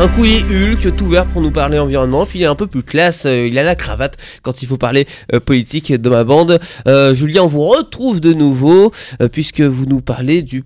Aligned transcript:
Un 0.00 0.08
couillet 0.08 0.42
Hulk 0.50 0.96
tout 0.96 1.06
vert 1.06 1.26
pour 1.26 1.42
nous 1.42 1.50
parler 1.50 1.78
environnement, 1.78 2.24
puis 2.24 2.40
il 2.40 2.42
est 2.42 2.46
un 2.46 2.54
peu 2.54 2.66
plus 2.66 2.82
classe, 2.82 3.24
euh, 3.26 3.46
il 3.46 3.56
a 3.58 3.62
la 3.62 3.76
cravate 3.76 4.16
quand 4.40 4.62
il 4.62 4.66
faut 4.66 4.78
parler 4.78 5.06
euh, 5.32 5.38
politique 5.38 5.92
de 5.92 6.08
ma 6.08 6.24
bande. 6.24 6.58
Euh, 6.88 7.14
Julien, 7.14 7.42
on 7.42 7.46
vous 7.46 7.64
retrouve 7.64 8.18
de 8.20 8.32
nouveau 8.32 8.90
puisque 9.30 9.60
vous 9.60 9.84
nous 9.84 10.00
parlez 10.00 10.42
du, 10.42 10.64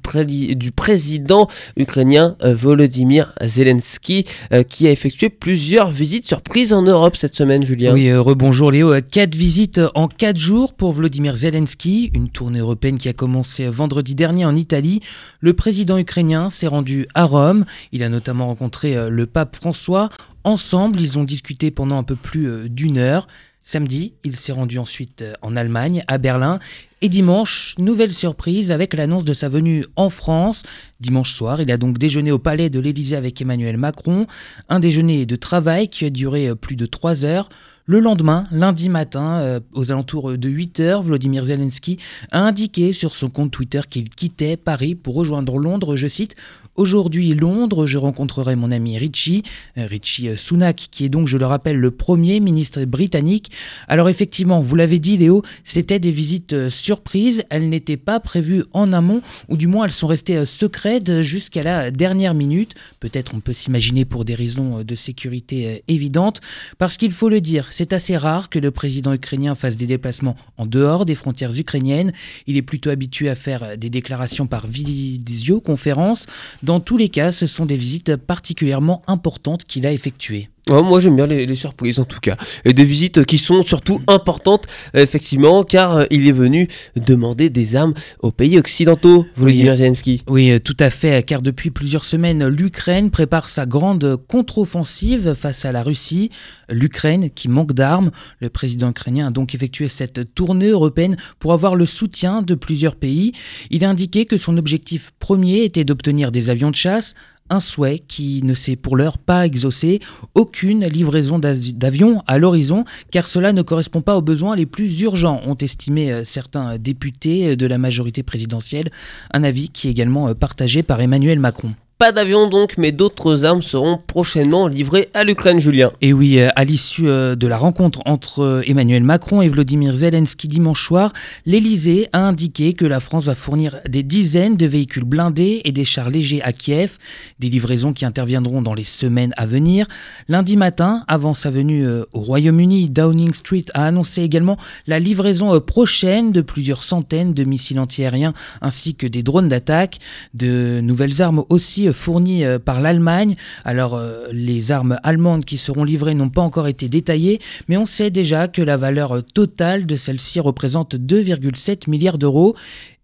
du 0.55 0.73
président 0.73 1.49
ukrainien 1.77 2.37
Volodymyr 2.43 3.35
Zelensky 3.43 4.25
qui 4.71 4.87
a 4.87 4.91
effectué 4.91 5.29
plusieurs 5.29 5.91
visites 5.91 6.27
surprises 6.27 6.73
en 6.73 6.83
Europe 6.83 7.17
cette 7.17 7.35
semaine, 7.35 7.65
Julien. 7.65 7.93
Oui, 7.93 8.15
rebonjour 8.15 8.71
Léo. 8.71 8.95
Quatre 9.11 9.35
visites 9.35 9.81
en 9.95 10.09
quatre 10.09 10.39
jours 10.39 10.73
pour 10.73 10.93
Volodymyr 10.93 11.35
Zelensky, 11.35 12.11
une 12.15 12.29
tournée 12.31 12.61
européenne 12.61 12.97
qui 12.97 13.09
a 13.09 13.13
commencé 13.13 13.67
vendredi 13.67 14.15
dernier 14.15 14.45
en 14.45 14.55
Italie. 14.55 15.01
Le 15.41 15.53
président 15.53 15.99
ukrainien 15.99 16.49
s'est 16.49 16.69
rendu 16.69 17.07
à 17.15 17.25
Rome. 17.25 17.65
Il 17.93 18.03
a 18.03 18.09
notamment 18.09 18.47
rencontré 18.47 18.95
le 19.11 19.16
pape 19.25 19.57
François. 19.57 20.11
Ensemble, 20.45 21.01
ils 21.01 21.19
ont 21.19 21.25
discuté 21.25 21.71
pendant 21.71 21.97
un 21.97 22.03
peu 22.03 22.17
plus 22.17 22.49
euh, 22.49 22.69
d'une 22.69 22.99
heure. 22.99 23.27
Samedi, 23.63 24.15
il 24.23 24.37
s'est 24.37 24.53
rendu 24.53 24.79
ensuite 24.79 25.23
euh, 25.23 25.33
en 25.43 25.57
Allemagne, 25.57 26.05
à 26.07 26.19
Berlin. 26.19 26.61
Et 27.03 27.11
dimanche, 27.11 27.75
nouvelle 27.77 28.15
surprise 28.15 28.73
avec 28.73 28.95
l'annonce 28.95 29.27
de 29.27 29.35
sa 29.35 29.51
venue 29.51 29.85
en 29.97 30.09
France. 30.09 30.63
Dimanche 30.99 31.35
soir, 31.35 31.61
il 31.61 31.71
a 31.71 31.77
donc 31.77 31.99
déjeuné 31.99 32.33
au 32.33 32.39
palais 32.39 32.71
de 32.71 32.81
l'Élysée 32.81 33.17
avec 33.17 33.39
Emmanuel 33.39 33.77
Macron. 33.77 34.27
Un 34.71 34.81
déjeuner 34.81 35.27
de 35.27 35.37
travail 35.37 35.91
qui 35.91 36.07
a 36.07 36.11
duré 36.11 36.49
euh, 36.49 36.55
plus 36.55 36.75
de 36.75 36.87
trois 36.87 37.27
heures. 37.27 37.51
Le 37.85 38.01
lendemain, 38.01 38.47
lundi 38.51 38.89
matin, 38.89 39.61
aux 39.73 39.93
alentours 39.93 40.37
de 40.37 40.49
8 40.49 40.81
heures, 40.81 41.03
Vladimir 41.03 41.45
Zelensky 41.45 41.99
a 42.33 42.41
indiqué 42.41 42.91
sur 42.91 43.15
son 43.15 43.31
compte 43.31 43.53
Twitter 43.53 43.81
qu'il 43.89 44.09
quittait 44.09 44.57
Paris 44.57 44.97
pour 44.97 45.15
rejoindre 45.15 45.57
Londres, 45.61 45.95
je 45.95 46.09
cite, 46.09 46.35
Aujourd'hui, 46.77 47.33
Londres, 47.35 47.87
je 47.87 47.97
rencontrerai 47.97 48.55
mon 48.55 48.71
ami 48.71 48.99
Richie, 48.99 49.43
euh, 49.79 49.87
Richie 49.87 50.29
euh, 50.29 50.37
Sunak, 50.37 50.89
qui 50.91 51.07
est 51.07 51.09
donc, 51.09 51.27
je 51.27 51.39
le 51.39 51.47
rappelle, 51.47 51.79
le 51.79 51.91
premier 51.91 52.39
ministre 52.39 52.85
britannique. 52.85 53.51
Alors 53.89 54.11
effectivement, 54.11 54.61
vous 54.61 54.77
l'avez 54.77 54.99
dit 54.99 55.17
Léo, 55.17 55.43
c'était 55.65 55.99
des 55.99 56.11
visites 56.11 56.53
euh, 56.53 56.69
surprises, 56.87 57.43
elles 57.51 57.69
n'étaient 57.69 57.97
pas 57.97 58.21
prévues 58.21 58.65
en 58.73 58.93
amont, 58.93 59.21
ou 59.49 59.57
du 59.57 59.67
moins 59.67 59.87
elles 59.87 59.93
sont 59.93 60.07
restées 60.07 60.45
secrètes 60.45 61.21
jusqu'à 61.21 61.65
la 61.65 61.91
dernière 61.91 62.33
minute. 62.33 62.75
Peut-être 63.01 63.33
on 63.35 63.41
peut 63.41 63.53
s'imaginer 63.53 64.05
pour 64.05 64.25
des 64.25 64.37
raisons 64.37 64.85
de 64.85 64.95
sécurité 64.95 65.83
évidentes, 65.89 66.41
parce 66.79 66.97
qu'il 66.97 67.11
faut 67.11 67.29
le 67.29 67.41
dire, 67.41 67.67
c'est 67.71 67.93
assez 67.93 68.17
rare 68.17 68.51
que 68.51 68.61
le 68.61 68.71
président 68.71 69.13
ukrainien 69.13 69.57
fasse 69.57 69.77
des 69.77 69.87
déplacements 69.87 70.37
en 70.59 70.67
dehors 70.67 71.07
des 71.07 71.17
frontières 71.17 71.59
ukrainiennes. 71.59 72.13
Il 72.47 72.57
est 72.57 72.63
plutôt 72.63 72.91
habitué 72.91 73.29
à 73.29 73.35
faire 73.35 73.77
des 73.77 73.91
déclarations 73.91 74.47
par 74.47 74.69
visioconférence. 74.69 76.27
Dans 76.63 76.79
tous 76.79 76.97
les 76.97 77.09
cas, 77.09 77.33
ce 77.33 77.47
sont 77.47 77.67
des 77.67 77.77
visites 77.77 78.15
particulièrement 78.15 79.03
importantes 79.09 79.65
qu'il 79.65 79.87
a 79.87 79.93
effectuées 79.93 80.51
moi 80.69 80.99
j'aime 80.99 81.15
bien 81.15 81.27
les, 81.27 81.55
surprises 81.55 82.01
en 82.01 82.05
tout 82.05 82.19
cas. 82.19 82.37
Et 82.65 82.73
des 82.73 82.85
visites 82.85 83.25
qui 83.25 83.39
sont 83.39 83.63
surtout 83.63 84.01
importantes 84.09 84.67
effectivement 84.95 85.63
car 85.63 85.97
euh, 85.97 86.05
il 86.11 86.27
est 86.27 86.33
venu 86.33 86.67
demander 86.97 87.51
des 87.51 87.77
armes 87.77 87.95
aux 88.19 88.33
pays 88.33 88.59
occidentaux, 88.59 89.27
Volodymyr 89.37 89.73
oui, 89.73 89.79
Zelensky? 89.79 90.23
Oui, 90.27 90.51
euh, 90.51 90.59
tout 90.59 90.77
à 90.81 90.91
fait 90.91 91.25
car 91.25 91.41
depuis 91.41 91.71
plusieurs 91.71 92.05
semaines 92.05 92.49
l'Ukraine 92.49 93.11
prépare 93.11 93.49
sa 93.49 93.65
grande 93.65 94.17
contre-offensive 94.29 95.35
face 95.35 95.65
à 95.65 95.71
la 95.71 95.85
Russie. 95.85 96.31
L'Ukraine 96.69 97.31
qui 97.31 97.49
manque 97.49 97.73
d'armes. 97.73 98.11
Le 98.41 98.51
président 98.51 98.91
ukrainien 98.91 99.29
a 99.29 99.31
donc 99.31 99.55
effectué 99.55 99.87
cette 99.87 100.35
tournée 100.35 100.69
européenne 100.69 101.17
pour 101.39 101.53
avoir 101.53 101.77
le 101.77 101.87
soutien 101.87 102.43
de 102.43 102.57
plusieurs 102.57 102.97
pays. 102.97 103.33
Il 103.71 103.85
a 103.85 103.91
indiqué 103.91 104.27
que 104.27 104.37
son 104.37 104.57
objectif 104.57 105.13
premier 105.21 105.63
était 105.63 105.85
d'obtenir 105.85 106.33
des 106.33 106.51
avions 106.51 106.71
de 106.71 106.77
chasse, 106.77 107.15
un 107.51 107.61
souhait 107.61 107.99
qui 107.99 108.43
ne 108.43 108.55
s'est 108.55 108.77
pour 108.77 108.97
l'heure 108.97 109.19
pas 109.19 109.47
exaucé, 109.47 110.01
aucune 110.35 110.85
livraison 110.87 111.39
d'avions 111.39 112.23
à 112.27 112.39
l'horizon, 112.39 112.85
car 113.11 113.29
cela 113.29 113.53
ne 113.53 113.63
correspond 113.63 114.01
pas 114.01 114.17
aux 114.17 114.23
besoins 114.23 114.57
les 114.57 114.67
plus 114.67 115.01
urgents, 115.03 115.41
ont 115.47 115.57
estimé 115.57 116.13
euh, 116.13 116.25
certains 116.25 116.79
députés 116.79 117.57
de 117.57 117.67
la 117.67 117.79
majorité 117.79 118.23
présidentielle, 118.23 118.91
un 119.33 119.45
avis 119.45 119.69
qui 119.69 119.89
est 119.89 119.91
également 119.91 120.29
euh, 120.29 120.35
partagé 120.35 120.83
par 120.83 121.01
Emmanuel 121.01 121.39
Macron. 121.39 121.75
Pas 121.99 122.13
d'avion 122.13 122.47
donc, 122.51 122.75
mais 122.77 122.93
d'autres 122.93 123.47
armes 123.47 123.63
seront 123.63 123.97
prochainement 123.97 124.69
livrées 124.69 125.09
à 125.15 125.25
l'Ukraine, 125.25 125.61
Julien. 125.61 125.93
Et 126.03 126.13
oui, 126.13 126.39
euh, 126.39 126.51
à 126.55 126.63
l'issue 126.63 127.09
euh, 127.09 127.37
de 127.37 127.47
la 127.47 127.57
rencontre 127.57 128.03
entre 128.05 128.41
euh, 128.41 128.63
Emmanuel 128.67 129.03
Macron 129.03 129.41
et 129.41 129.49
Vladimir 129.49 129.95
Zelensky 129.95 130.47
dimanche 130.47 130.85
soir, 130.85 131.15
l'Elysée 131.47 132.11
a 132.13 132.19
indiqué 132.19 132.75
que 132.75 132.85
la 132.85 133.01
France 133.01 133.25
va 133.25 133.35
fournir 133.35 133.81
des 133.89 134.03
dizaines 134.03 134.59
de 134.59 134.67
véhicules 134.67 135.05
blindés 135.05 135.63
et 135.65 135.73
des 135.73 135.87
chars 135.87 136.11
légers 136.11 136.43
à 136.43 136.53
Kiev, 136.53 136.99
des 137.39 137.49
livraisons 137.49 137.95
qui 137.95 138.05
interviendront 138.05 138.61
dans 138.61 138.75
les 138.75 138.85
semaines 138.85 139.33
à 139.39 139.47
venir. 139.47 139.87
Lundi 140.29 140.59
matin, 140.59 141.03
avant 141.09 141.33
sa 141.33 141.49
venue 141.49 141.89
au 141.89 142.21
Royaume-Uni, 142.21 142.91
Downing 142.91 143.33
Street 143.33 143.65
a 143.73 143.87
annoncé 143.87 144.21
également 144.21 144.59
la 144.87 144.99
livraison 144.99 145.59
prochaine 145.61 146.31
de 146.31 146.43
plusieurs 146.43 146.83
centaines 146.83 147.33
de 147.33 147.45
missiles 147.45 147.81
antiaériens 147.81 148.35
ainsi 148.61 148.95
que 148.95 149.07
des 149.07 149.23
drones 149.23 149.49
d'attaque, 149.49 149.99
de 150.35 150.81
nouvelles 150.83 151.23
armes 151.23 151.43
aussi 151.49 151.86
fournies 151.93 152.45
euh, 152.45 152.59
par 152.59 152.81
l'Allemagne. 152.81 153.37
Alors 153.65 153.95
euh, 153.95 154.27
les 154.33 154.73
armes 154.73 154.99
allemandes 155.03 155.45
qui 155.45 155.59
seront 155.59 155.85
livrées 155.85 156.15
n'ont 156.15 156.29
pas 156.29 156.43
encore 156.43 156.69
été 156.69 156.89
détaillées, 156.89 157.41
mais 157.69 157.77
on 157.77 157.87
sait 157.87 158.11
déjà 158.11 158.49
que 158.49 158.63
la 158.63 158.77
valeur 158.77 159.23
totale 159.35 159.87
de 159.87 159.97
celle-ci 159.97 160.41
représente 160.41 160.95
2,7 160.95 161.89
milliards 161.89 162.19
d'euros. 162.19 162.55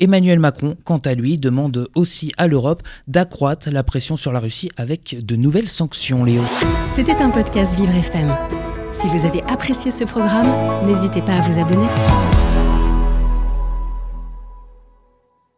Emmanuel 0.00 0.40
Macron, 0.40 0.76
quant 0.84 0.98
à 0.98 1.14
lui, 1.14 1.38
demande 1.38 1.88
aussi 1.94 2.32
à 2.36 2.48
l'Europe 2.48 2.82
d'accroître 3.06 3.70
la 3.70 3.82
pression 3.82 4.16
sur 4.16 4.32
la 4.32 4.40
Russie 4.40 4.70
avec 4.76 5.24
de 5.24 5.36
nouvelles 5.36 5.68
sanctions, 5.68 6.24
Léo. 6.24 6.42
C'était 6.90 7.16
un 7.16 7.30
podcast 7.30 7.76
Vivre 7.76 7.94
FM. 7.94 8.34
Si 8.90 9.08
vous 9.08 9.24
avez 9.24 9.42
apprécié 9.44 9.90
ce 9.90 10.04
programme, 10.04 10.48
n'hésitez 10.86 11.22
pas 11.22 11.34
à 11.34 11.40
vous 11.40 11.58
abonner. 11.58 11.86